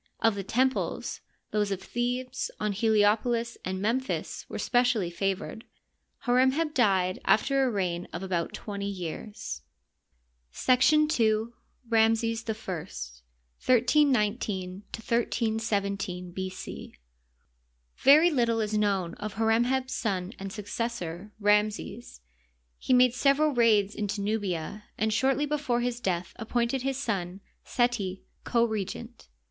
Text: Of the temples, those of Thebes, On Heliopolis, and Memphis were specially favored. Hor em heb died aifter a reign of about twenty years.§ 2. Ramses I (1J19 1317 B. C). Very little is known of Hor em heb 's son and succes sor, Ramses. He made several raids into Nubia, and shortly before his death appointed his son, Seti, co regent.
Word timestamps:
Of 0.19 0.33
the 0.33 0.43
temples, 0.43 1.21
those 1.51 1.69
of 1.69 1.79
Thebes, 1.79 2.49
On 2.59 2.71
Heliopolis, 2.71 3.55
and 3.63 3.79
Memphis 3.79 4.47
were 4.49 4.57
specially 4.57 5.11
favored. 5.11 5.63
Hor 6.21 6.39
em 6.39 6.53
heb 6.53 6.73
died 6.73 7.19
aifter 7.23 7.63
a 7.63 7.69
reign 7.69 8.07
of 8.11 8.23
about 8.23 8.51
twenty 8.51 8.89
years.§ 8.89 9.61
2. 11.09 11.53
Ramses 11.87 12.43
I 12.49 12.53
(1J19 12.55 14.81
1317 14.89 16.31
B. 16.31 16.49
C). 16.49 16.95
Very 17.97 18.31
little 18.31 18.59
is 18.59 18.73
known 18.75 19.13
of 19.13 19.33
Hor 19.33 19.51
em 19.51 19.65
heb 19.65 19.91
's 19.91 19.93
son 19.93 20.33
and 20.39 20.51
succes 20.51 20.93
sor, 20.95 21.31
Ramses. 21.39 22.21
He 22.79 22.91
made 22.91 23.13
several 23.13 23.53
raids 23.53 23.93
into 23.93 24.21
Nubia, 24.21 24.85
and 24.97 25.13
shortly 25.13 25.45
before 25.45 25.81
his 25.81 25.99
death 25.99 26.33
appointed 26.37 26.81
his 26.81 26.97
son, 26.97 27.39
Seti, 27.63 28.23
co 28.43 28.65
regent. 28.65 29.27